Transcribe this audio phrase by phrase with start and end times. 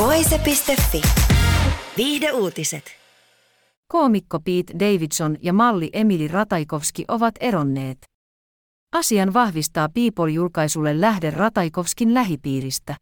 [0.00, 1.02] Voise.fi.
[1.96, 2.84] Viihde uutiset.
[3.88, 7.98] Koomikko Pete Davidson ja malli Emili Rataikovski ovat eronneet.
[8.92, 12.96] Asian vahvistaa People-julkaisulle lähde Rataikovskin lähipiiristä.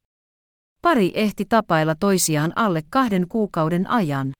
[0.82, 4.32] Pari ehti tapailla toisiaan alle kahden kuukauden ajan.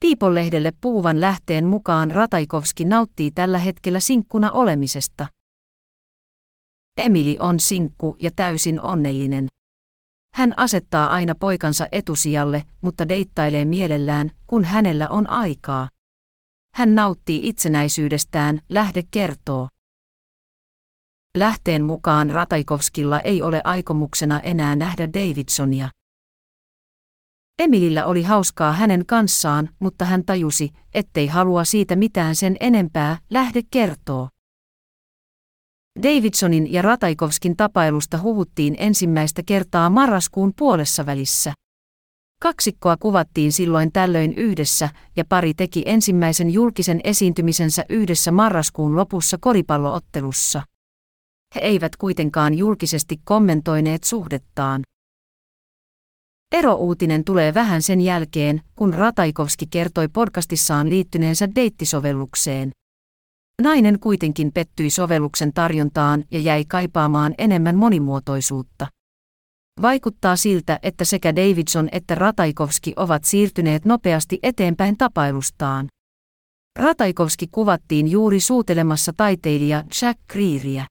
[0.00, 5.26] People-lehdelle puuvan lähteen mukaan Rataikovski nauttii tällä hetkellä sinkkuna olemisesta.
[6.96, 9.48] Emili on sinkku ja täysin onnellinen.
[10.38, 15.88] Hän asettaa aina poikansa etusijalle, mutta deittailee mielellään, kun hänellä on aikaa.
[16.74, 19.68] Hän nauttii itsenäisyydestään, lähde kertoo.
[21.38, 25.88] Lähteen mukaan Rataikovskilla ei ole aikomuksena enää nähdä Davidsonia.
[27.58, 33.62] Emilillä oli hauskaa hänen kanssaan, mutta hän tajusi, ettei halua siitä mitään sen enempää, lähde
[33.70, 34.28] kertoo.
[36.02, 41.52] Davidsonin ja Rataikovskin tapailusta huhuttiin ensimmäistä kertaa marraskuun puolessa välissä.
[42.42, 50.62] Kaksikkoa kuvattiin silloin tällöin yhdessä ja pari teki ensimmäisen julkisen esiintymisensä yhdessä marraskuun lopussa koripalloottelussa.
[51.54, 54.82] He eivät kuitenkaan julkisesti kommentoineet suhdettaan.
[56.52, 62.70] Erouutinen tulee vähän sen jälkeen, kun Rataikovski kertoi podcastissaan liittyneensä deittisovellukseen.
[63.62, 68.86] Nainen kuitenkin pettyi sovelluksen tarjontaan ja jäi kaipaamaan enemmän monimuotoisuutta.
[69.82, 75.88] Vaikuttaa siltä, että sekä Davidson että Rataikovski ovat siirtyneet nopeasti eteenpäin tapailustaan.
[76.78, 80.86] Rataikovski kuvattiin juuri suutelemassa taiteilija Jack Greeria.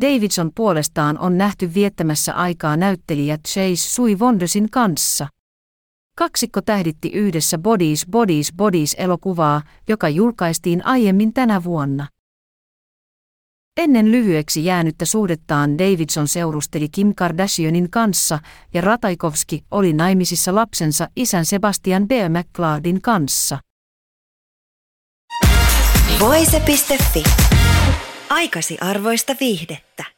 [0.00, 5.28] Davidson puolestaan on nähty viettämässä aikaa näyttelijä Chase Sui Wondersin kanssa.
[6.18, 12.06] Kaksikko tähditti yhdessä Bodies Bodies Bodies elokuvaa, joka julkaistiin aiemmin tänä vuonna.
[13.76, 18.38] Ennen lyhyeksi jäänyttä suhdettaan Davidson seurusteli Kim Kardashianin kanssa
[18.74, 22.10] ja Rataikovski oli naimisissa lapsensa isän Sebastian B.
[22.10, 23.58] McLeodin kanssa.
[26.20, 27.22] Voise.fi.
[28.30, 30.17] Aikasi arvoista viihdettä.